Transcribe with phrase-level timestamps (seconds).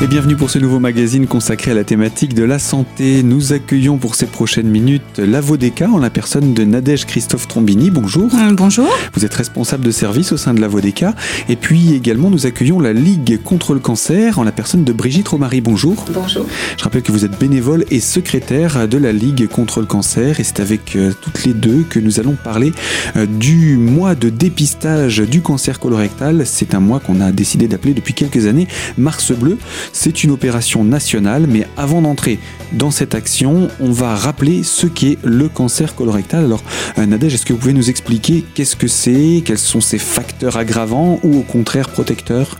[0.00, 3.24] Et bienvenue pour ce nouveau magazine consacré à la thématique de la santé.
[3.24, 7.90] Nous accueillons pour ces prochaines minutes la Vodeka en la personne de Nadège Christophe Trombini.
[7.90, 8.30] Bonjour.
[8.32, 8.88] Euh, bonjour.
[9.14, 11.16] Vous êtes responsable de service au sein de la Vodeka.
[11.48, 15.26] Et puis également, nous accueillons la Ligue contre le cancer en la personne de Brigitte
[15.26, 15.60] Romary.
[15.60, 16.04] Bonjour.
[16.14, 16.46] Bonjour.
[16.76, 20.38] Je rappelle que vous êtes bénévole et secrétaire de la Ligue contre le cancer.
[20.38, 22.70] Et c'est avec euh, toutes les deux que nous allons parler
[23.16, 26.46] euh, du mois de dépistage du cancer colorectal.
[26.46, 29.58] C'est un mois qu'on a décidé d'appeler depuis quelques années Mars Bleu.
[29.92, 32.38] C'est une opération nationale, mais avant d'entrer
[32.72, 36.44] dans cette action, on va rappeler ce qu'est le cancer colorectal.
[36.44, 36.62] Alors,
[36.98, 40.56] euh, Nadège, est-ce que vous pouvez nous expliquer qu'est-ce que c'est, quels sont ces facteurs
[40.56, 42.58] aggravants ou au contraire protecteurs?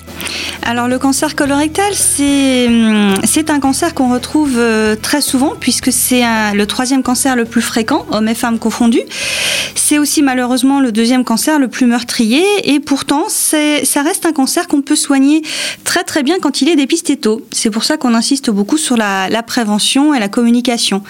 [0.63, 3.15] Alors, le cancer colorectal, c'est, hum,
[3.49, 6.23] un cancer qu'on retrouve euh, très souvent puisque c'est
[6.55, 9.03] le troisième cancer le plus fréquent, hommes et femmes confondus.
[9.75, 14.67] C'est aussi malheureusement le deuxième cancer le plus meurtrier et pourtant, ça reste un cancer
[14.67, 15.43] qu'on peut soigner
[15.85, 17.17] très très bien quand il est dépisté
[17.53, 21.03] C'est pour ça qu'on insiste beaucoup sur la, prévention et la communication.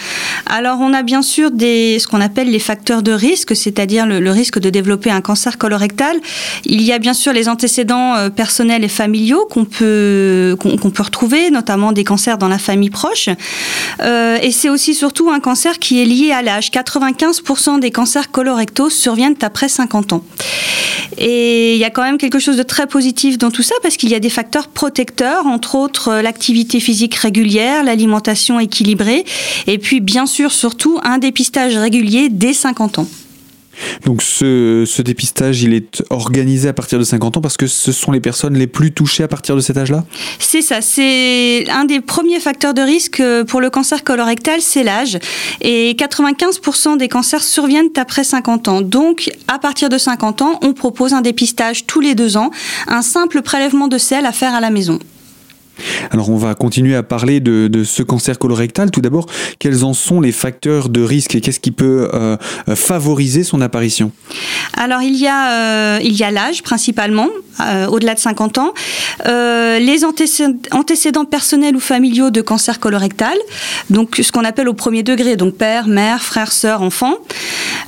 [0.46, 4.58] Alors on a bien sûr ce qu'on appelle les facteurs de risque, c'est-à-dire le, risque
[4.58, 6.16] de développer un cancer colorectal.
[6.64, 11.02] Il y a bien sûr les antécédents euh, personnels et familiaux qu'on peut, qu'on peut
[11.02, 13.28] retrouver, notamment des cancers dans la famille proche.
[14.00, 16.70] Euh, et c'est aussi surtout un cancer qui est lié à l'âge.
[16.70, 20.22] 95% des cancers colorectaux surviennent après 50 ans.
[21.16, 23.96] Et il y a quand même quelque chose de très positif dans tout ça parce
[23.96, 29.24] qu'il y a des facteurs protecteurs, entre autres euh, l'activité physique régulière, l'alimentation équilibrée,
[29.66, 33.08] et puis bien sûr surtout un dépistage régulier dès 50 ans.
[34.04, 38.12] Donc ce, dépistage, il est organisé à partir de 50 ans parce que ce sont
[38.12, 40.04] les personnes les plus touchées à partir de cet âge-là?
[40.38, 45.18] C'est ça, c'est un des premiers facteurs de risque pour le cancer colorectal, c'est l'âge.
[45.60, 48.80] Et 95% des cancers surviennent après 50 ans.
[48.80, 52.50] Donc à partir de 50 ans, on propose un dépistage tous les deux ans,
[52.86, 54.98] un simple prélèvement de sel à faire à la maison.
[56.10, 58.90] Alors on va continuer à parler de, ce cancer colorectal.
[58.90, 59.26] Tout d'abord,
[59.58, 62.36] quels en sont les facteurs de risque et qu'est-ce qui peut euh,
[62.74, 64.12] favoriser son apparition?
[64.74, 67.28] Alors il y a, euh, il y a l'âge principalement,
[67.60, 68.72] euh, au-delà de 50 ans,
[69.24, 73.36] les antécédents, personnels ou familiaux de cancer colorectal,
[73.90, 77.14] donc ce qu'on appelle au premier degré, donc père, mère, frère, sœur, enfant.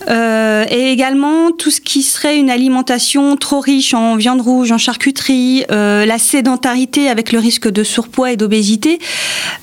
[0.08, 5.64] et également tout ce qui serait une alimentation trop riche en viande rouge, en charcuterie,
[5.70, 8.98] la sédentarité avec le risque de surpoids et d'obésité,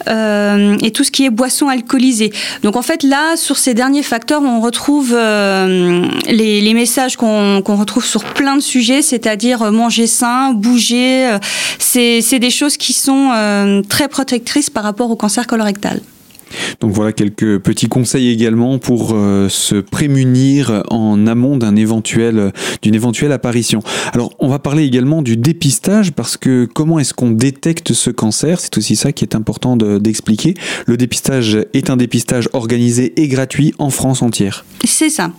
[0.07, 2.31] euh, et tout ce qui est boisson alcoolisée.
[2.63, 8.05] Donc en fait là, sur ces derniers facteurs, on retrouve euh, les, messages qu'on retrouve
[8.05, 11.27] sur plein de sujets, c'est-à-dire manger sain, bouger.
[11.27, 11.39] Euh,
[11.79, 16.01] c'est des choses qui sont très protectrices par rapport au cancer colorectal.
[16.79, 22.95] Donc voilà quelques petits conseils également pour euh, se prémunir en amont d'un éventuel, d'une
[22.95, 23.81] éventuelle apparition.
[24.13, 28.59] Alors on va parler également du dépistage parce que comment est-ce qu'on détecte ce cancer?
[28.59, 30.53] C'est aussi ça qui est important d'expliquer.
[30.85, 34.65] Le dépistage est un dépistage organisé et gratuit en France entière.
[34.83, 35.31] C'est ça.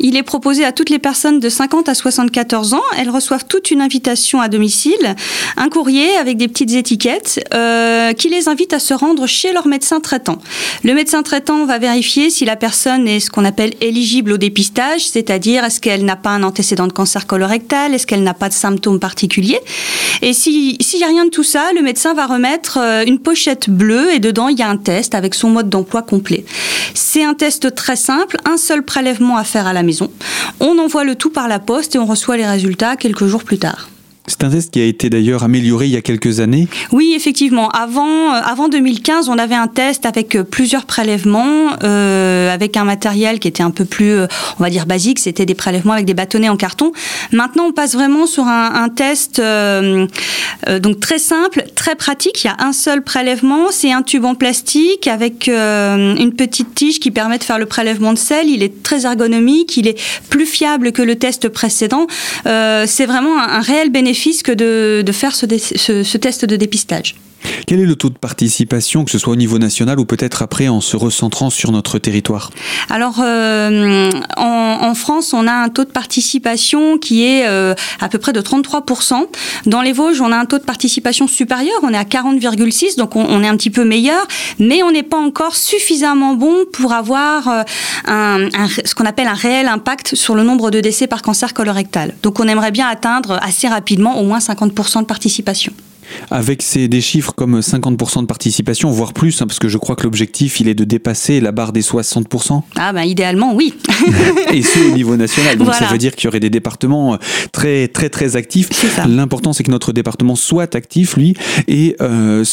[0.00, 2.82] Il est proposé à toutes les personnes de 50 à 74 ans.
[2.98, 5.14] Elles reçoivent toute une invitation à domicile,
[5.56, 9.66] un courrier avec des petites étiquettes euh, qui les invite à se rendre chez leur
[9.66, 10.38] médecin traitant.
[10.82, 15.06] Le médecin traitant va vérifier si la personne est ce qu'on appelle éligible au dépistage,
[15.06, 18.54] c'est-à-dire est-ce qu'elle n'a pas un antécédent de cancer colorectal, est-ce qu'elle n'a pas de
[18.54, 19.60] symptômes particuliers.
[20.22, 23.70] Et s'il n'y a rien de tout ça, le médecin va remettre euh, une pochette
[23.70, 26.44] bleue et dedans il y a un test avec son mode d'emploi complet.
[26.94, 30.10] C'est un test très simple, un seul prélèvement à faire à la maison.
[30.60, 33.58] On envoie le tout par la poste et on reçoit les résultats quelques jours plus
[33.58, 33.88] tard.
[34.26, 36.68] C'est un test qui a été d'ailleurs amélioré il y a quelques années.
[36.92, 37.68] Oui, effectivement.
[37.70, 42.84] Avant, euh, avant 2015, on avait un test avec euh, plusieurs prélèvements, euh, avec un
[42.84, 44.20] matériel qui était un peu plus,
[44.58, 45.18] on va dire, basique.
[45.18, 46.92] C'était des prélèvements avec des bâtonnets en carton.
[47.32, 52.44] Maintenant, on passe vraiment sur un, test donc très simple, très pratique.
[52.44, 53.66] Il y a un seul prélèvement.
[53.70, 58.12] C'est un tube en plastique avec une petite tige qui permet de faire le prélèvement
[58.12, 58.48] de sel.
[58.48, 59.76] Il est très ergonomique.
[59.76, 62.06] Il est plus fiable que le test précédent.
[62.44, 64.09] C'est vraiment un réel bénéfice
[64.42, 67.16] que de, faire ce test de dépistage.
[67.66, 70.68] Quel est le taux de participation, que ce soit au niveau national ou peut-être après
[70.68, 72.50] en se recentrant sur notre territoire?
[72.88, 78.18] Alors, euh, en, France, on a un taux de participation qui est euh, à peu
[78.18, 79.26] près de 33%.
[79.66, 83.16] Dans les Vosges, on a un taux de participation supérieur, on est à 40,6, donc
[83.16, 84.26] on, est un petit peu meilleur,
[84.58, 88.48] mais on n'est pas encore suffisamment bon pour avoir euh,
[88.84, 92.14] ce qu'on appelle un réel impact sur le nombre de décès par cancer colorectal.
[92.22, 95.72] Donc on aimerait bien atteindre assez rapidement au moins 50% de participation.
[96.30, 99.96] Avec ces, des chiffres comme 50% de participation, voire plus, hein, parce que je crois
[99.96, 102.62] que l'objectif, il est de dépasser la barre des 60%.
[102.76, 103.74] Ah ben idéalement, oui.
[104.52, 105.56] Et ce, au niveau national.
[105.58, 107.16] Donc ça veut dire qu'il y aurait des départements euh,
[107.52, 108.68] très très très actifs.
[109.06, 111.34] L'important, c'est que notre département soit actif, lui.
[111.68, 112.44] Et euh,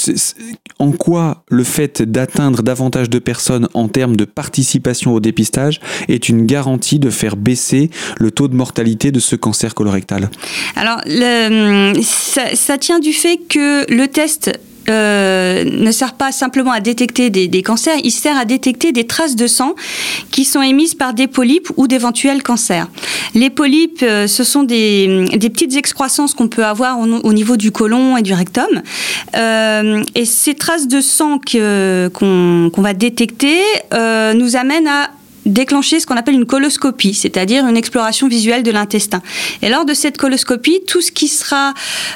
[0.80, 6.30] en quoi le fait d'atteindre davantage de personnes en termes de participation au dépistage est
[6.30, 10.30] une garantie de faire baisser le taux de mortalité de ce cancer colorectal?
[10.75, 14.52] Alors, le, ça, ça tient du fait que le test
[14.90, 19.36] euh, ne sert pas simplement à détecter des, cancers, il sert à détecter des traces
[19.36, 19.76] de sang
[20.32, 22.88] qui sont émises par des polypes ou d'éventuels cancers.
[23.34, 28.16] Les polypes, euh, ce sont des, petites excroissances qu'on peut avoir au, niveau du côlon
[28.16, 28.82] et du rectum.
[29.36, 33.60] Euh, et ces traces de sang qu'on va détecter
[33.92, 35.10] nous amènent à
[35.48, 39.22] déclencher ce qu'on appelle une coloscopie, c'est-à-dire une exploration visuelle de l'intestin.
[39.62, 41.74] Et lors de cette coloscopie, tout ce qui sera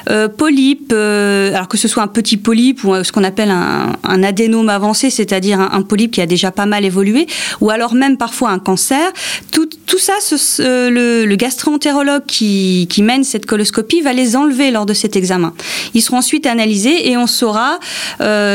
[0.08, 3.50] euh, polype, euh, alors que ce soit un petit polype ou euh, ce qu'on appelle
[3.50, 7.26] un, adénome avancé, c'est-à-dire un, polype qui a déjà pas mal évolué,
[7.60, 9.12] ou alors même parfois un cancer,
[9.50, 9.68] tout,
[9.98, 10.14] ça,
[10.58, 15.52] le, le gastro-entérologue qui, qui mène cette coloscopie va les enlever lors de cet examen.
[15.94, 17.78] Ils seront ensuite analysés et on saura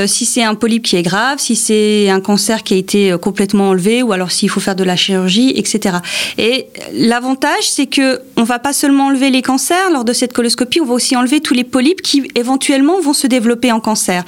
[0.08, 3.70] si c'est un polype qui est grave, si c'est un cancer qui a été complètement
[3.70, 5.98] enlevé, ou alors s'il faut faire de la chirurgie, etc.
[6.38, 10.81] Et l'avantage, c'est que on va pas seulement enlever les cancers lors de cette coloscopie,
[10.81, 14.24] on va aussi enlever tous les polypes qui éventuellement vont se développer en cancer.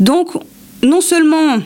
[0.00, 0.32] Donc,
[0.82, 1.58] non seulement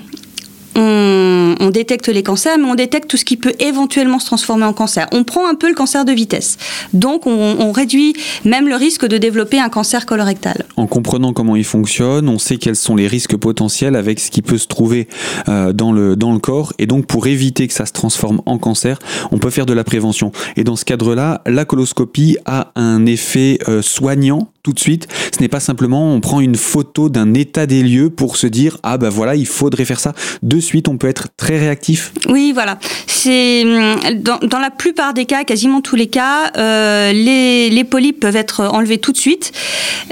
[0.77, 4.73] on, détecte les cancers, mais on détecte tout ce qui peut éventuellement se transformer en
[4.73, 5.07] cancer.
[5.13, 6.57] On prend un peu le cancer de vitesse.
[6.93, 10.65] Donc, on, réduit même le risque de développer un cancer colorectal.
[10.77, 14.41] En comprenant comment il fonctionne, on sait quels sont les risques potentiels avec ce qui
[14.41, 15.09] peut se trouver
[15.49, 16.73] euh, dans, le, dans le corps.
[16.79, 18.99] Et donc, pour éviter que ça se transforme en cancer,
[19.31, 20.33] on peut faire de la prévention.
[20.57, 25.09] Et dans ce cadre-là, la coloscopie a un effet euh, soignant tout de suite.
[25.35, 28.77] Ce n'est pas simplement on prend une photo d'un état des lieux pour se dire
[28.83, 30.13] ah ben voilà il faudrait faire ça.
[30.61, 32.13] Suite on peut être très réactif.
[32.29, 32.79] Oui voilà.
[33.07, 38.37] C'est hum, dans, la plupart des cas, quasiment tous les cas, euh, les, polypes peuvent
[38.37, 39.53] être enlevés tout de suite.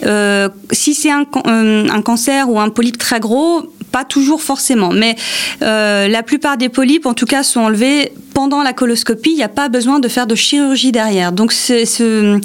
[0.04, 3.62] Euh, si c'est un, euh, un, cancer ou un polype très gros,
[3.92, 5.16] pas toujours forcément, mais
[5.62, 9.30] euh, la plupart des polypes, en tout cas, sont enlevés pendant la coloscopie.
[9.30, 11.32] Il n'y a pas besoin de faire de chirurgie derrière.
[11.32, 12.38] Donc, ce,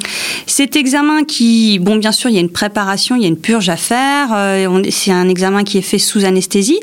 [0.47, 3.37] cet examen qui, bon, bien sûr, il y a une préparation, il y a une
[3.37, 4.29] purge à faire.
[4.33, 6.79] Euh, c'est un examen qui est fait sous anesthésie.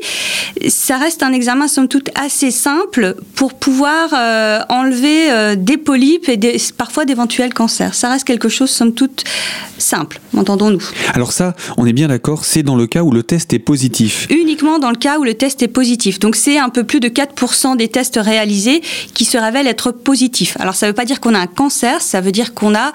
[0.67, 6.37] Ça reste un examen, somme toute, assez simple pour pouvoir euh, enlever des polypes et
[6.37, 7.95] des, parfois d'éventuels cancers.
[7.95, 9.23] Ça reste quelque chose, somme toute,
[9.79, 10.83] simple, entendons-nous.
[11.13, 14.27] Alors ça, on est bien d'accord, c'est dans le cas où le test est positif.
[14.29, 16.19] Uniquement dans le cas où le test est positif.
[16.19, 18.81] Donc c'est un peu plus de 4% des tests réalisés
[19.13, 20.57] qui se révèlent être positifs.
[20.59, 22.91] Alors ça ne veut pas dire qu'on a un cancer, ça veut dire qu'on a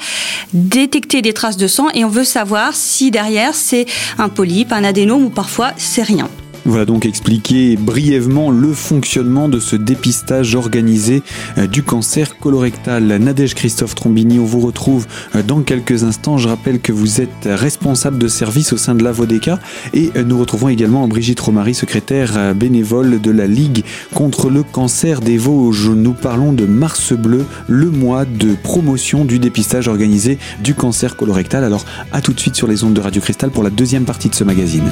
[0.52, 3.86] détecté des traces de sang et on veut savoir si derrière c'est
[4.18, 6.28] un polype, un adénome ou parfois c'est rien.
[6.66, 11.22] Voilà donc expliquer brièvement le fonctionnement de ce dépistage organisé
[11.58, 13.04] euh, du cancer colorectal.
[13.04, 16.38] Nadège Christophe Trombini, on vous retrouve euh, dans quelques instants.
[16.38, 19.58] Je rappelle que vous êtes responsable de service au sein de la Vodeka
[19.92, 23.84] et euh, nous retrouvons également Brigitte Romary, secrétaire bénévole de la Ligue
[24.14, 25.90] contre le cancer des Vosges.
[25.90, 31.62] Nous parlons de Mars Bleu, le mois de promotion du dépistage organisé du cancer colorectal.
[31.62, 34.30] Alors à tout de suite sur les ondes de Radio Cristal pour la deuxième partie
[34.30, 34.90] de ce magazine.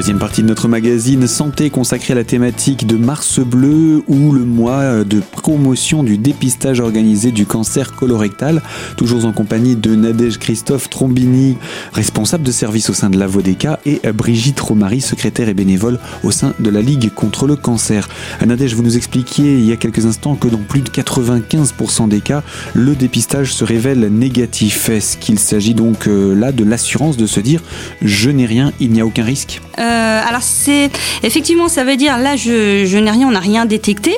[0.00, 4.46] Deuxième partie de notre magazine Santé consacrée à la thématique de Mars Bleu ou le
[4.46, 8.62] mois de promotion du dépistage organisé du cancer colorectal.
[8.96, 11.58] Toujours en compagnie de Nadège Christophe Trombini,
[11.92, 16.30] responsable de service au sein de la Vodeka et Brigitte Romary, secrétaire et bénévole au
[16.30, 18.08] sein de la Ligue contre le cancer.
[18.46, 22.22] Nadège, vous nous expliquiez il y a quelques instants que dans plus de 95% des
[22.22, 22.42] cas,
[22.72, 24.88] le dépistage se révèle négatif.
[24.88, 27.60] Est-ce qu'il s'agit donc euh, là de l'assurance de se dire
[28.00, 29.60] je n'ai rien, il n'y a aucun risque?
[29.78, 30.90] Euh, alors c'est
[31.22, 34.16] effectivement ça veut dire là je, n'ai rien, on n'a rien détecté.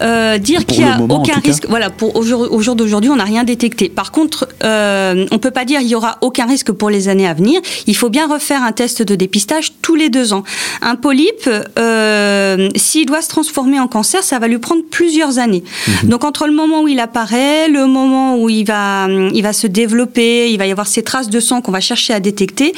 [0.00, 3.44] Euh, dire qu'il n'y a aucun risque, voilà pour au jour, d'aujourd'hui on n'a rien
[3.44, 3.88] détecté.
[3.88, 7.26] Par contre, euh, on peut pas dire il y aura aucun risque pour les années
[7.26, 7.60] à venir.
[7.86, 10.42] Il faut bien refaire un test de dépistage tous les deux ans.
[10.80, 15.62] Un polype, euh, s'il doit se transformer en cancer, ça va lui prendre plusieurs années.
[15.86, 16.08] Mhm.
[16.08, 19.66] Donc entre le moment où il apparaît, le moment où il va, il va se
[19.66, 22.72] développer, il va y avoir ces traces de sang qu'on va chercher à détecter.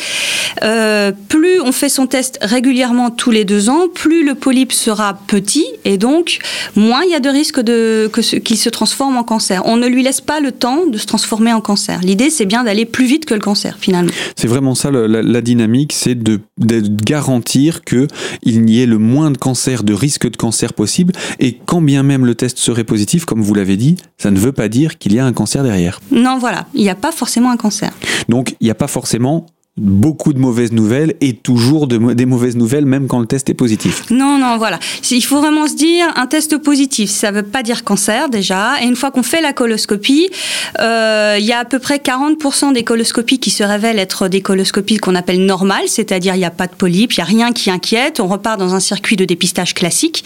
[1.28, 5.66] plus on fait son test régulièrement tous les deux ans, plus le polype sera petit
[5.84, 6.38] et donc
[6.76, 8.10] moins il y a de risques de,
[8.44, 9.62] qu'il se transforme en cancer.
[9.66, 12.00] On ne lui laisse pas le temps de se transformer en cancer.
[12.00, 14.10] L'idée, c'est bien d'aller plus vite que le cancer, finalement.
[14.36, 19.38] C'est vraiment ça la, dynamique, c'est de, de, garantir qu'il n'y ait le moins de
[19.38, 21.12] cancer, de risque de cancer possible.
[21.40, 24.52] Et quand bien même le test serait positif, comme vous l'avez dit, ça ne veut
[24.52, 26.00] pas dire qu'il y a un cancer derrière.
[26.10, 27.92] Non, voilà, il n'y a pas forcément un cancer.
[28.28, 32.86] Donc, il n'y a pas forcément beaucoup de mauvaises nouvelles et toujours des mauvaises nouvelles
[32.86, 34.04] même quand le test est positif.
[34.10, 34.78] Non, non, voilà.
[35.10, 38.80] Il faut vraiment se dire, un test positif, ça ne veut pas dire cancer déjà.
[38.80, 40.30] Et une fois qu'on fait la coloscopie,
[40.78, 44.42] euh, il y a à peu près 40% des coloscopies qui se révèlent être des
[44.42, 47.52] coloscopies qu'on appelle normales, c'est-à-dire il n'y a pas de polype, il n'y a rien
[47.52, 50.24] qui inquiète, on repart dans un circuit de dépistage classique.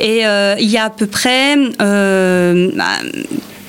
[0.00, 1.56] Et euh, il y a à peu près...
[1.80, 2.70] Euh,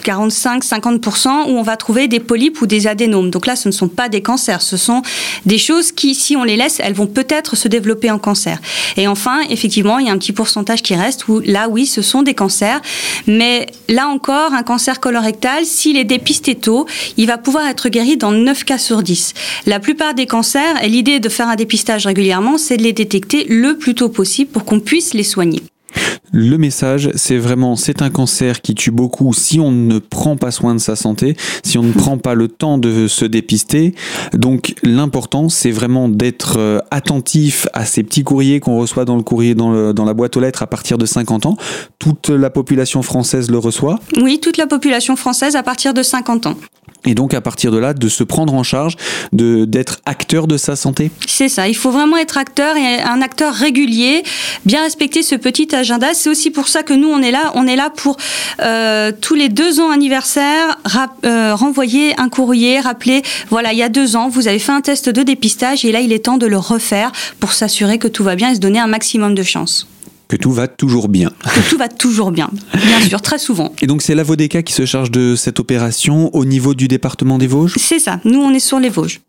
[0.09, 3.29] 45-50% où on va trouver des polypes ou des adénomes.
[3.29, 5.01] Donc là, ce ne sont pas des cancers, ce sont
[5.45, 8.59] des choses qui, si on les laisse, elles vont peut-être se développer en cancer.
[8.97, 12.01] Et enfin, effectivement, il y a un petit pourcentage qui reste où là, oui, ce
[12.01, 12.81] sont des cancers.
[13.27, 16.87] Mais là encore, un cancer colorectal, s'il est dépisté tôt,
[17.17, 19.33] il va pouvoir être guéri dans 9 cas sur 10.
[19.67, 23.45] La plupart des cancers, et l'idée de faire un dépistage régulièrement, c'est de les détecter
[23.45, 25.61] le plus tôt possible pour qu'on puisse les soigner.
[26.31, 30.51] Le message, c'est vraiment, c'est un cancer qui tue beaucoup si on ne prend pas
[30.51, 33.95] soin de sa santé, si on ne prend pas le temps de se dépister.
[34.33, 39.23] Donc l'important, c'est vraiment d'être euh, attentif à ces petits courriers qu'on reçoit dans le
[39.23, 41.57] courrier, dans, dans la boîte aux lettres à partir de 50 ans.
[41.97, 46.47] Toute la population française le reçoit Oui, toute la population française à partir de 50
[46.47, 46.55] ans.
[47.05, 48.95] Et donc à partir de là, de se prendre en charge,
[49.31, 51.11] de d'être acteur de sa santé.
[51.27, 51.67] C'est ça.
[51.67, 54.23] Il faut vraiment être acteur et un acteur régulier,
[54.65, 56.13] bien respecter ce petit agenda.
[56.13, 57.51] C'est aussi pour ça que nous on est là.
[57.55, 58.17] On est là pour
[58.61, 60.77] euh, tous les deux ans anniversaire
[61.25, 64.81] euh, renvoyer un courrier, rappeler voilà il y a deux ans vous avez fait un
[64.81, 68.23] test de dépistage et là il est temps de le refaire pour s'assurer que tout
[68.23, 69.87] va bien et se donner un maximum de chance
[70.29, 71.31] que tout va toujours bien.
[71.43, 73.73] Que tout va toujours bien, bien sûr, très souvent.
[73.81, 77.37] Et donc c'est la Vodeka qui se charge de cette opération au niveau du département
[77.37, 77.75] des Vosges?
[77.77, 79.19] C'est ça, nous on est sur les Vosges.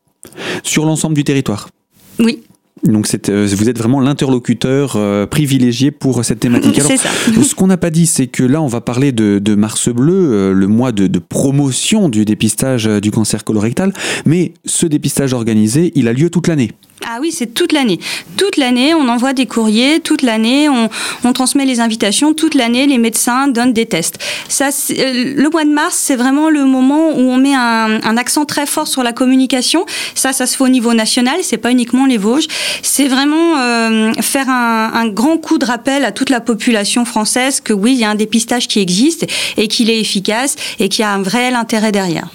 [0.62, 1.70] Sur l'ensemble du territoire?
[2.18, 2.42] Oui.
[2.84, 6.80] Donc euh, vous êtes vraiment l'interlocuteur euh, privilégié pour cette thématique.
[6.86, 7.08] C'est ça.
[7.42, 10.52] ce qu'on n'a pas dit, c'est que là, on va parler de, Mars Bleu, euh,
[10.52, 13.92] le mois de, de, promotion du dépistage du cancer colorectal.
[14.24, 16.72] Mais ce dépistage organisé, il a lieu toute l'année.
[17.06, 17.98] Ah oui, c'est toute l'année.
[18.36, 22.98] Toute l'année, on envoie des courriers, toute l'année, on, transmet les invitations, toute l'année, les
[22.98, 24.18] médecins donnent des tests.
[24.48, 28.44] Ça, euh, le mois de mars, c'est vraiment le moment où on met un, accent
[28.44, 29.86] très fort sur la communication.
[30.14, 32.48] Ça, ça se fait au niveau national, c'est pas uniquement les Vosges.
[32.82, 37.60] C'est vraiment euh, faire un, un, grand coup de rappel à toute la population française
[37.60, 39.26] que oui, il y a un dépistage qui existe
[39.56, 42.28] et qu'il est efficace et qu'il y a un vrai intérêt derrière.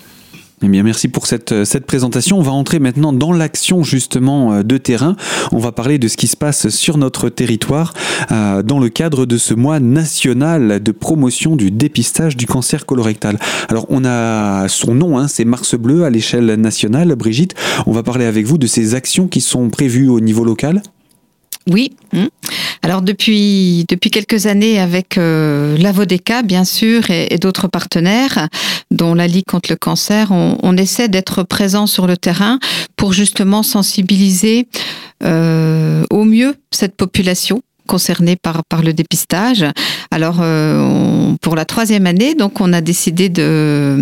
[0.64, 2.38] Eh bien, merci pour cette, euh, cette présentation.
[2.38, 5.18] On va entrer maintenant dans l'action justement euh, de terrain.
[5.52, 7.94] On va parler de ce qui se passe sur notre territoire
[8.32, 13.38] euh, dans le cadre de ce mois national de promotion du dépistage du cancer colorectal.
[13.70, 17.14] Alors, on a son nom, hein, c'est Mars Bleu à l'échelle nationale.
[17.16, 17.54] Brigitte,
[17.86, 20.82] on va parler avec vous de ces actions qui sont prévues au niveau local.
[21.70, 21.94] Oui.
[22.14, 22.28] Hmm.
[22.84, 28.48] Alors depuis depuis quelques années avec euh, la Vodeka bien sûr et, d'autres partenaires
[28.92, 32.60] dont la Ligue contre le cancer, on, essaie d'être présent sur le terrain
[32.96, 34.68] pour justement sensibiliser
[35.24, 39.66] euh, au mieux cette population concernée par par le dépistage.
[40.12, 43.98] Alors euh, pour la troisième année, donc on a décidé de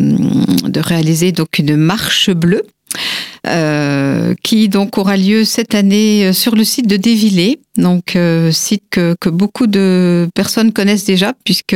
[0.65, 2.63] de réaliser donc une marche bleue
[3.48, 8.52] euh, qui donc aura lieu cette année euh, sur le site de Dévillé, donc euh,
[8.52, 11.76] site que, que, beaucoup de personnes connaissent déjà puisque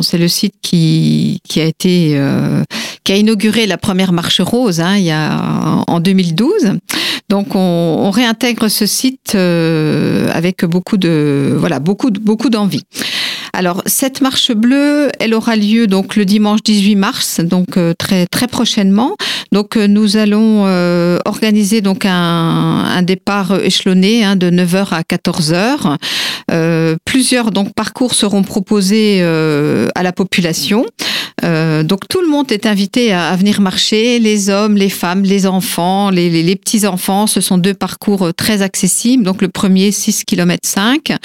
[0.00, 2.62] c'est le site qui, qui a été euh,
[3.02, 6.78] qui a inauguré la première marche rose hein, il y a en 2012.
[7.28, 12.84] Donc on, on réintègre ce site avec beaucoup de voilà beaucoup beaucoup d'envie.
[13.52, 18.26] Alors cette marche bleue, elle aura lieu donc le dimanche 18 mars, donc euh, très
[18.26, 19.16] très prochainement.
[19.52, 25.96] Donc euh, nous allons euh, organiser donc un, départ échelonné hein, de 9h à 14h.
[27.04, 30.84] plusieurs donc parcours seront proposés à la population.
[31.42, 36.10] donc tout le monde est invité à, venir marcher, les hommes, les femmes, les enfants,
[36.10, 37.26] les, les, les petits enfants.
[37.26, 39.22] Ce sont deux parcours très accessibles.
[39.22, 41.16] Donc le premier 6 km 5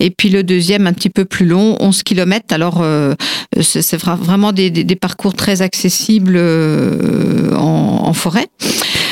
[0.00, 2.46] et puis le deuxième un petit peu plus long, 11 km.
[2.50, 3.14] Alors euh,
[3.60, 8.48] c'est vraiment des, des, parcours très accessibles euh, en, en forêt.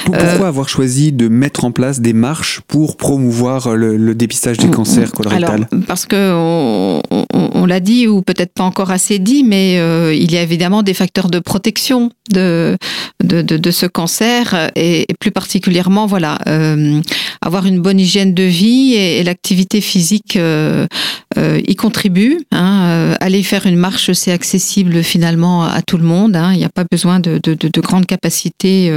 [0.05, 4.69] Pourquoi euh, avoir choisi de mettre en place des marches pour promouvoir le, dépistage des
[4.69, 7.03] cancers colorectal Parce que on,
[7.33, 10.83] on, l'a dit ou peut-être pas encore assez dit, mais euh, il y a évidemment
[10.83, 12.77] des facteurs de protection de
[13.23, 17.01] de, de, de ce cancer et, plus particulièrement voilà euh,
[17.41, 20.37] avoir une bonne hygiène de vie et, l'activité physique
[21.37, 22.39] y contribuent.
[22.51, 26.37] Hein, aller faire une marche, c'est accessible finalement à tout le monde.
[26.37, 26.53] Hein.
[26.53, 28.93] Il n'y a pas besoin de, de, de, de grandes capacités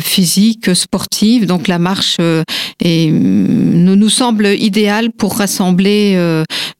[0.00, 1.46] physiques, sportives.
[1.46, 2.16] Donc la marche
[2.80, 6.18] est, nous, nous semble idéale pour rassembler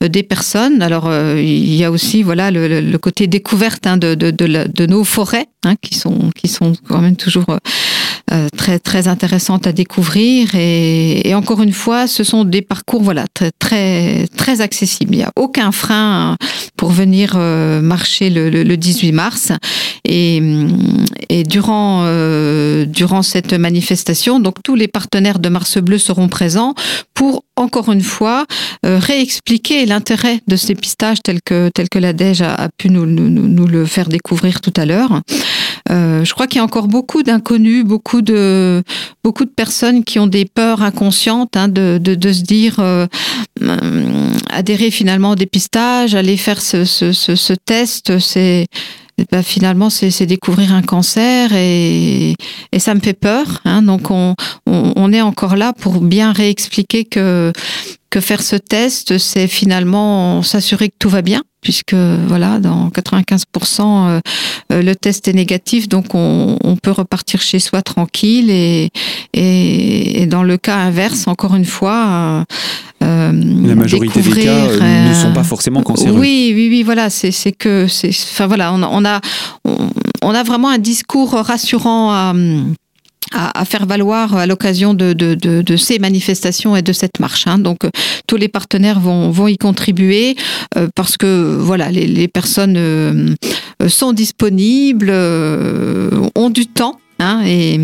[0.00, 0.82] des personnes.
[0.82, 5.04] Alors il y a aussi voilà le, le côté découverte hein, de, de, de, nos
[5.04, 7.46] forêts hein, qui sont qui sont quand même toujours
[8.32, 13.02] euh, très très intéressantes à découvrir et, et, encore une fois ce sont des parcours
[13.02, 16.36] voilà très très très accessibles il n'y a aucun frein
[16.76, 19.52] pour venir euh, marcher le, le, 18 mars.
[20.04, 20.40] Et,
[21.46, 26.74] durant euh, durant cette manifestation donc tous les partenaires de Mars Bleu seront présents
[27.14, 28.46] pour encore une fois
[28.82, 34.08] réexpliquer l'intérêt de ces pistages tels que tel que la a, pu nous, le faire
[34.08, 35.20] découvrir tout à l'heure
[35.90, 38.82] euh, je crois qu'il y a encore beaucoup d'inconnus, beaucoup de
[39.24, 43.06] beaucoup de personnes qui ont des peurs inconscientes hein, de, de, de, se dire euh,
[43.62, 48.66] euh, adhérer finalement au dépistage, aller faire ce, ce, ce, ce test, c'est
[49.32, 52.34] ben finalement, c'est découvrir un cancer et,
[52.72, 53.60] et, ça me fait peur.
[53.64, 57.52] Hein, donc, on, on, on, est encore là pour bien réexpliquer que,
[58.10, 63.40] que faire ce test, c'est finalement s'assurer que tout va bien puisque voilà, dans 95%
[63.82, 64.20] euh,
[64.72, 68.48] euh, le test est négatif, donc on, on, peut repartir chez soi tranquille.
[68.50, 68.90] Et,
[69.32, 72.44] et, et, dans le cas inverse, encore une fois,
[73.02, 73.32] euh,
[73.66, 76.18] la majorité des cas euh, ne sont pas forcément cancéreux.
[76.18, 79.20] Oui, oui, oui, voilà, c'est que c'est, enfin voilà, on, on a
[79.64, 79.90] on,
[80.22, 82.34] on, a vraiment un discours rassurant à
[83.32, 87.20] à, à, faire valoir à l'occasion de, de, de, de, ces manifestations et de cette
[87.20, 87.46] marche.
[87.46, 87.58] Hein.
[87.58, 87.90] Donc euh,
[88.26, 90.36] tous les partenaires vont, vont y contribuer
[90.76, 93.34] euh, parce que voilà les, les personnes euh,
[93.88, 97.78] sont disponibles, ont du temps hein, et,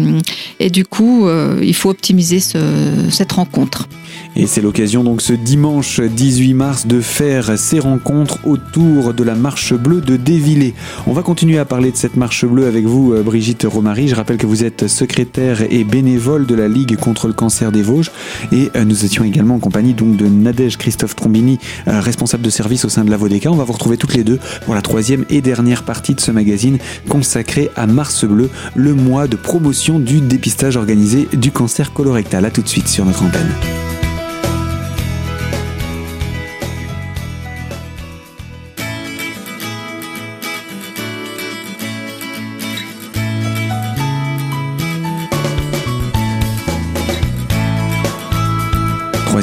[0.61, 1.29] et, du coup
[1.63, 2.59] il faut optimiser ce,
[3.11, 3.89] cette rencontre.
[4.37, 9.37] Et c'est l'occasion donc ce dimanche 18 mars de faire ces rencontres autour de la
[9.37, 10.75] marche bleue de Dévillé.
[11.07, 14.09] On va continuer à parler de cette marche bleue avec vous, euh, Brigitte Romary.
[14.09, 17.83] Je rappelle que vous êtes secrétaire et bénévole de la Ligue contre le cancer des
[17.83, 18.11] Vosges.
[18.51, 22.51] Et euh, nous étions également en compagnie donc de Nadège Christophe Trombini, euh, responsable de
[22.51, 23.51] service au sein de la Vodeka.
[23.51, 26.33] On va vous retrouver toutes les deux pour la troisième et dernière partie de ce
[26.33, 26.79] magazine
[27.09, 32.45] consacré à Mars Bleu, le mois de promotion du dépistage organisé du cancer colorectal.
[32.45, 33.51] A tout de suite sur notre antenne.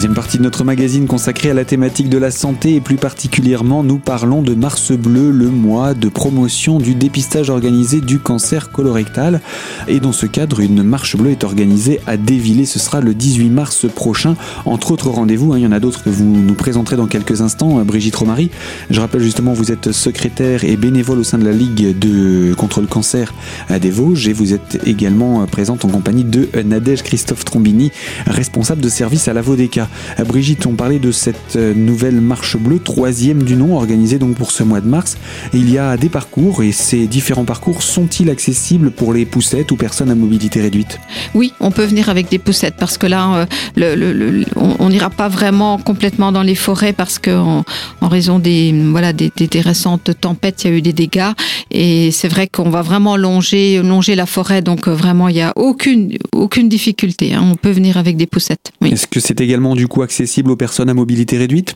[0.02, 3.84] Troisième partie de notre magazine consacrée à la thématique de la santé et plus particulièrement
[3.84, 9.42] nous parlons de Mars Bleu, le mois de promotion du dépistage organisé du cancer colorectal.
[9.88, 12.66] Et dans ce cadre, une marche bleue est organisée à Dévillé.
[12.66, 14.36] Ce sera le 18 mars prochain.
[14.66, 17.42] Entre autres rendez-vous, hein, il y en a d'autres que vous nous présenterez dans quelques
[17.42, 17.78] instants.
[17.78, 18.50] Euh, Brigitte Romary,
[18.90, 22.82] je rappelle justement, vous êtes secrétaire et bénévole au sein de la Ligue de contre
[22.82, 23.36] le cancer
[23.70, 27.92] à des Vosges et vous êtes également présente en compagnie de Nadège Christophe Trombini,
[28.26, 29.90] responsable de service à la Vodeka.
[30.20, 34.36] Euh, Brigitte, on parlait de cette euh, nouvelle marche bleue, troisième du nom, organisée donc
[34.36, 35.18] pour ce mois de mars.
[35.54, 39.76] il y a des parcours et ces différents parcours sont-ils accessibles pour les poussettes ou
[39.76, 41.00] personnes à mobilité réduite?
[41.34, 45.10] Oui, on peut venir avec des poussettes parce que là, euh, le, le, on n'ira
[45.10, 47.64] pas vraiment complètement dans les forêts parce que en,
[48.02, 51.32] en raison des, voilà, des, des, des, récentes tempêtes, il y a eu des dégâts
[51.72, 54.62] et c'est vrai qu'on va vraiment longer, longer la forêt.
[54.62, 57.34] Donc vraiment, il n'y a aucune, aucune difficulté.
[57.34, 57.42] Hein.
[57.44, 58.72] On peut venir avec des poussettes.
[58.82, 58.92] Oui.
[58.92, 61.76] Est-ce que c'est également du coup accessible aux personnes à mobilité réduite?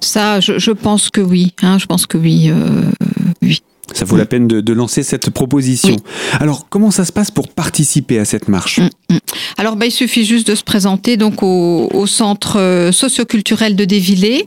[0.00, 1.54] Ça, je, pense que oui.
[1.62, 2.50] Hein, je pense que oui.
[2.50, 2.90] Euh,
[3.42, 3.62] oui.
[3.92, 5.94] Ça vaut la peine de, de, lancer cette proposition.
[5.94, 6.38] Oui.
[6.40, 8.80] Alors, comment ça se passe pour participer à cette marche?
[8.80, 9.16] Mmh.
[9.58, 13.84] Alors, bah, il suffit juste de se présenter donc au, au centre euh, socioculturel de
[13.84, 14.44] Dévillé,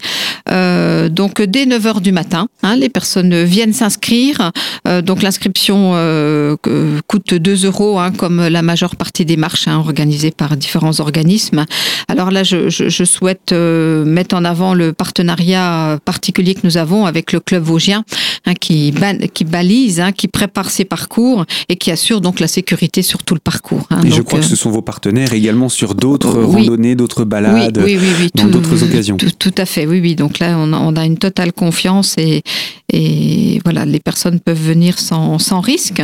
[0.52, 2.47] euh, donc dès 9 h du matin.
[2.63, 4.52] Hein, les personnes viennent s'inscrire.
[4.88, 6.56] Euh, donc, l'inscription euh,
[7.08, 11.65] coûte 2 euros, hein, comme la majeure partie des marches hein, organisées par différents organismes.
[12.08, 17.06] Alors là, je, je, je souhaite mettre en avant le partenariat particulier que nous avons
[17.06, 18.04] avec le club vosgien,
[18.60, 18.91] qui
[19.30, 23.34] qui balise, hein, qui prépare ses parcours et qui assure donc la sécurité sur tout
[23.34, 23.86] le parcours.
[23.89, 24.02] Hein.
[24.04, 24.42] Et donc, je crois euh...
[24.42, 26.62] que ce sont vos partenaires également sur d'autres euh, oui.
[26.62, 29.18] randonnées, d'autres balades, oui, oui, dans d'autres occasions.
[29.18, 30.15] Tout, tout, à fait, oui, oui.
[30.15, 32.44] Donc là, on a, on a une totale confiance et,
[32.91, 36.02] et voilà, les personnes peuvent venir sans, sans risque.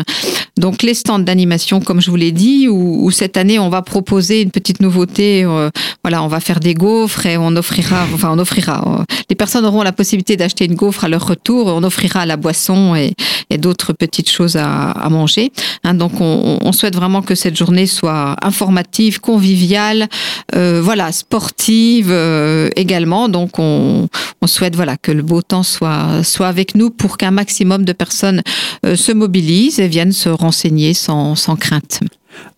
[0.57, 4.41] Donc les stands d'animation, comme je vous l'ai dit, où, cette année on va proposer
[4.41, 5.43] une petite nouveauté.
[5.43, 5.69] Euh,
[6.03, 8.83] voilà, on va faire des gaufres et on offrira, enfin on offrira.
[8.99, 11.69] Euh, les personnes auront la possibilité d'acheter une gaufre à leur retour.
[11.69, 13.13] Et on offrira la boisson et,
[13.49, 15.51] et d'autres petites choses à, à manger.
[15.83, 20.07] Hein, donc on, on, souhaite vraiment que cette journée soit informative, conviviale,
[20.55, 23.29] euh, voilà, sportive euh, également.
[23.29, 24.07] Donc on,
[24.41, 27.93] on, souhaite voilà que le beau temps soit soit avec nous pour qu'un maximum de
[27.93, 28.41] personnes
[28.85, 32.01] euh, se mobilisent et viennent se renseigner sans, sans crainte.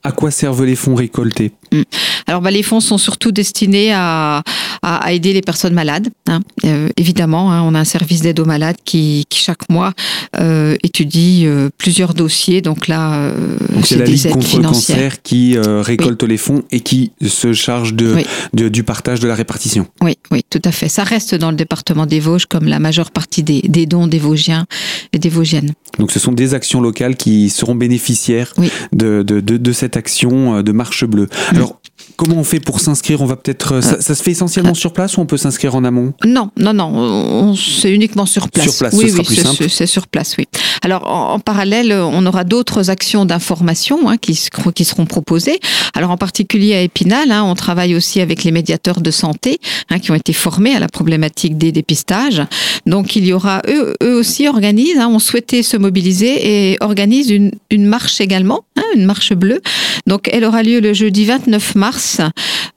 [0.03, 1.51] À quoi servent les fonds récoltés?
[1.71, 1.81] Mm.
[2.27, 4.43] Alors, bah, les fonds sont surtout destinés à,
[4.81, 6.09] à, aider les personnes malades.
[6.27, 6.41] Hein.
[6.65, 9.93] Euh, évidemment, hein, on a un service d'aide aux malades qui, qui chaque mois
[10.39, 12.61] euh, étudie euh, plusieurs dossiers.
[12.61, 16.81] Donc là, euh, c'est la Ligue contre le cancer qui euh, récolte les fonds et
[16.81, 18.25] qui se charge de, Oui.
[18.53, 19.87] de- du partage de la répartition.
[20.01, 20.89] Oui, oui, tout à fait.
[20.89, 24.19] Ça reste dans le département des Vosges, comme la majeure partie des, des dons des
[24.19, 24.65] Vosgiens
[25.13, 25.71] et des Vosgiennes.
[25.97, 28.69] Donc ce sont des actions locales qui seront bénéficiaires Oui.
[28.91, 31.29] de, de, de, de cette action euh, de marche bleue.
[31.49, 31.79] Alors
[32.15, 34.93] comment on fait pour s'inscrire On va peut-être euh, ça, ça se fait essentiellement sur
[34.93, 38.65] place ou on peut s'inscrire en amont Non, non, non, on- c'est uniquement sur place.
[38.69, 40.45] Sur place, oui, ce sera oui, plus c'est- sur place, oui.
[40.83, 45.59] Alors, en, en parallèle, on aura d'autres actions d'information hein, qui, se- qui seront proposées.
[45.93, 49.99] Alors, en particulier à Épinal, hein, on travaille aussi avec les médiateurs de santé hein,
[49.99, 52.41] qui ont été formés à la problématique des dépistages.
[52.85, 57.51] Donc, il y aura, eux, eux aussi organisent, ont souhaité se mobiliser et organisent une,
[57.71, 58.61] une marche également,
[58.95, 59.61] une marche bleue.
[60.05, 61.96] Donc, elle aura lieu le jeudi 29 mars,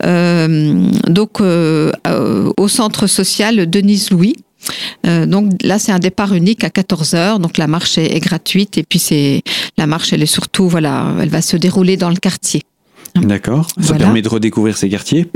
[0.04, 1.92] euh, donc euh,
[2.56, 4.37] au centre social Denise Louis.
[5.06, 7.38] Euh, donc là, c'est un départ unique à 14 heures.
[7.38, 9.42] Donc la marche est, est gratuite et puis c'est
[9.78, 12.62] la marche, elle est surtout voilà, elle va se dérouler dans le quartier.
[13.16, 13.66] D'accord.
[13.68, 14.05] Ça Voilà.
[14.07, 15.27] permet de redécouvrir ces quartiers.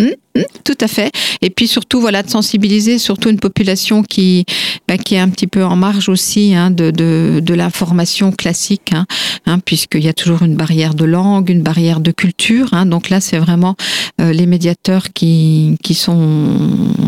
[0.64, 1.12] Tout à fait.
[1.42, 4.44] Et puis surtout, voilà, de sensibiliser surtout une population qui,
[4.88, 8.92] bah, qui est un petit peu en marge aussi hein, de, de, de l'information classique,
[8.92, 9.06] hein,
[9.46, 12.70] hein, puisqu'il y a toujours une barrière de langue, une barrière de culture.
[12.72, 13.76] Hein, donc là, c'est vraiment
[14.20, 16.56] euh, les médiateurs qui, qui sont,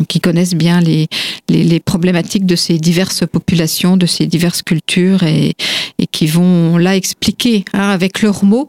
[0.08, 1.08] qui connaissent bien les,
[1.48, 5.54] les, les problématiques de ces diverses populations, de ces diverses cultures, et,
[5.98, 8.68] et qui vont là expliquer hein, avec leurs mots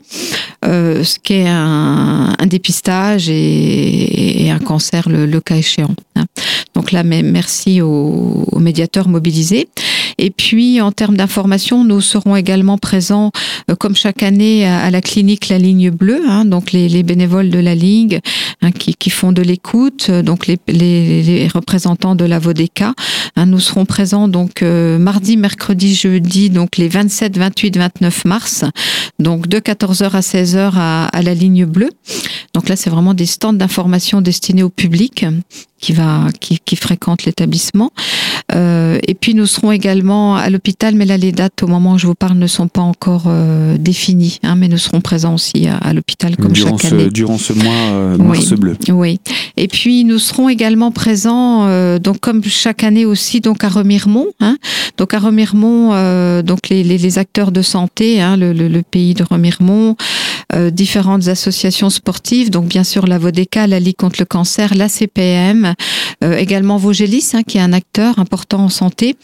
[0.65, 5.93] euh, ce qu'est un, un dépistage et, et un cancer le, le cas échéant.
[6.15, 6.25] hein.
[6.73, 9.67] Donc là, merci aux, aux médiateurs mobilisés.
[10.17, 13.31] Et puis, en termes d'information, nous serons également présents,
[13.69, 17.49] euh, comme chaque année, à, la clinique La Ligne Bleue, hein, donc les, les bénévoles
[17.49, 18.19] de la Ligue
[18.61, 22.93] hein, qui, qui font de l'écoute, euh, donc les, les, les représentants de la Vodeka.
[23.35, 23.45] hein.
[23.45, 28.65] nous serons présents donc euh, mardi, mercredi, jeudi, donc les 27, 28, 29 mars,
[29.19, 31.91] donc de 14h à 16h à, à la Ligne Bleue.
[32.53, 35.25] Donc là, c'est vraiment des stands d'information destinés au public
[35.79, 37.91] qui va qui, qui fréquente l'établissement.
[38.55, 41.97] Euh, et puis nous serons également à l'hôpital, mais là les dates au moment où
[41.97, 45.67] je vous parle ne sont pas encore euh, définies, hein, mais nous serons présents aussi
[45.67, 47.09] à, à l'hôpital comme durant, chaque ce, année.
[47.09, 48.27] durant ce mois euh, Oui.
[48.27, 48.77] mars bleu.
[48.89, 49.19] Oui.
[49.57, 54.27] Et puis nous serons également présents, euh, donc comme chaque année aussi, donc à Remiremont.
[54.39, 54.57] Hein.
[54.97, 58.81] Donc à Remiremont, euh, donc les, les, les acteurs de santé, hein, le, le, le
[58.83, 59.95] pays de Remiremont,
[60.71, 65.73] différentes associations sportives, donc bien sûr la Vodeka, la Ligue contre le cancer, la CPM,
[66.21, 69.17] également Vogelis, hein, qui est un acteur important en santé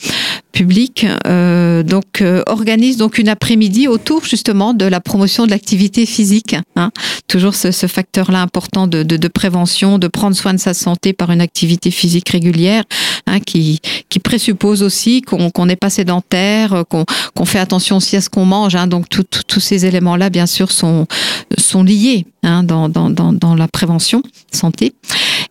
[1.28, 6.56] euh, donc euh, organise donc une après-midi autour justement de la promotion de l'activité physique.
[6.76, 6.92] Hein
[7.28, 11.14] toujours ce, ce facteur-là important de, de, de, prévention, de prendre soin de sa santé
[11.14, 12.84] par une activité physique régulière,
[13.26, 17.06] hein, qui, qui présuppose aussi qu'on qu'on n'est pas sédentaire, qu'on
[17.36, 18.76] qu'on fait attention aussi à ce qu'on mange.
[18.76, 21.08] Hein, donc tous ces éléments-là, bien sûr, sont,
[21.58, 24.94] sont liés hein, dans, dans, dans, dans la prévention santé.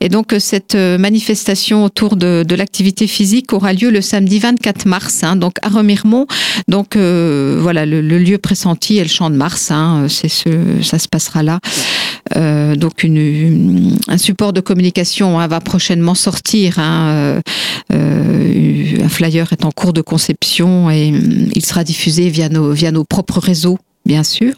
[0.02, 4.86] Et donc euh, cette euh, manifestation autour de, l'activité physique aura lieu le samedi 24
[4.86, 6.26] mars, hein, donc à Remiremont.
[6.66, 9.70] Donc euh, voilà, le, lieu pressenti est le champ de Mars.
[9.70, 11.60] Hein, c'est ce, ça se passera là.
[12.34, 16.78] Donc un support de communication hein, va prochainement sortir.
[16.78, 17.40] Un
[19.08, 23.78] flyer est en cours de conception et hum, il sera diffusé via nos propres réseaux,
[24.04, 24.54] bien sûr.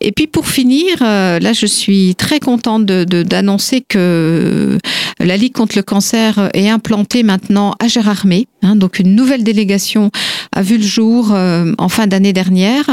[0.00, 4.78] Et puis pour finir, euh, là je suis très contente de- de- d'annoncer que
[5.20, 8.46] la Ligue contre le cancer est implantée maintenant à Gérardmer.
[8.62, 10.10] Hein, donc une nouvelle délégation
[10.52, 12.84] a vu le jour euh, en fin d'année dernière,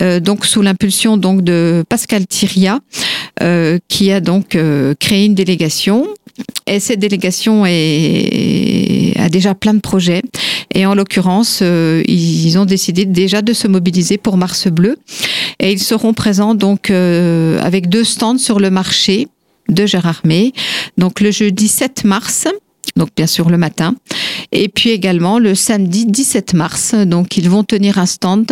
[0.00, 2.80] euh, donc sous l'impulsion donc de Pascal Thiria,
[3.42, 6.06] euh, qui a donc euh, créé une délégation.
[6.66, 10.22] Et cette délégation est, a déjà plein de projets.
[10.74, 14.96] Et en l'occurrence, euh, ils ont décidé déjà de se mobiliser pour Mars Bleu.
[15.60, 19.28] Et ils seront présents donc euh, avec deux stands sur le marché
[19.68, 20.52] de Gérardmer.
[20.98, 22.46] Donc le jeudi 7 mars
[22.96, 23.94] donc bien sûr le matin.
[24.52, 28.50] Et puis également le samedi 17 mars, donc ils vont tenir un stand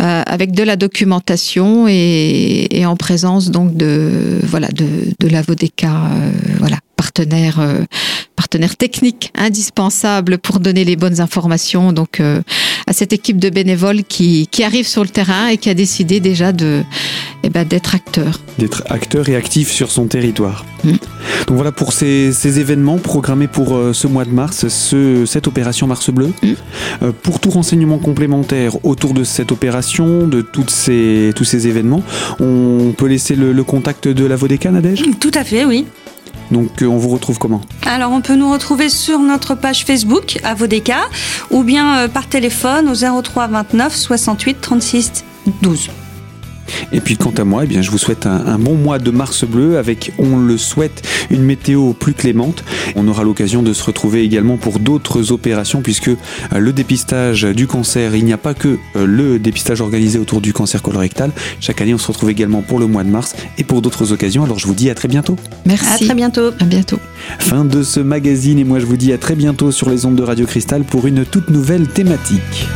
[0.00, 4.86] euh, avec de la documentation et, en présence donc de voilà de,
[5.18, 7.84] de la Vodeka, euh, voilà partenaire euh,
[8.34, 12.20] partenaire technique indispensable pour donner les bonnes informations donc
[12.86, 16.20] à cette équipe de bénévoles qui, qui arrive sur le terrain et qui a décidé
[16.20, 16.84] déjà de
[17.42, 18.40] eh ben, d'être acteur.
[18.58, 20.64] D'être acteur et actif sur son territoire.
[20.84, 20.90] Mm.
[21.46, 25.46] Donc voilà pour ces, ces, événements programmés pour euh, ce mois de mars, ce, cette
[25.46, 26.32] opération Mars Bleu.
[26.42, 26.52] Mm.
[27.02, 32.02] Euh, pour tout renseignement complémentaire autour de cette opération, de toutes ces, tous ces événements,
[32.40, 35.04] on peut laisser le, le contact de la Vodeka, Nadège?
[35.20, 35.86] Tout à fait, oui.
[36.50, 40.38] Donc euh, on vous retrouve comment Alors on peut nous retrouver sur notre page Facebook
[40.44, 40.98] à Vodeka
[41.50, 45.24] ou bien par téléphone au 03 29 68 36
[45.62, 45.90] 12.
[46.92, 49.44] Et puis quant à moi, eh bien, je vous souhaite un, bon mois de mars
[49.44, 52.64] bleu avec, on le souhaite, une météo plus clémente.
[52.94, 56.16] On aura l'occasion de se retrouver également pour d'autres opérations puisque euh,
[56.58, 60.52] le dépistage du cancer, il n'y a pas que euh, le dépistage organisé autour du
[60.52, 61.32] cancer colorectal.
[61.60, 64.44] Chaque année, on se retrouve également pour le mois de mars et pour d'autres occasions.
[64.44, 65.36] Alors je vous dis à très bientôt.
[65.64, 66.04] Merci.
[66.04, 66.50] À très bientôt.
[66.58, 66.98] À bientôt.
[67.38, 70.16] Fin de ce magazine et moi je vous dis à très bientôt sur les ondes
[70.16, 72.66] de Radio Cristal pour une toute nouvelle thématique.